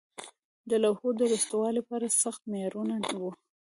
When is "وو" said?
3.19-3.31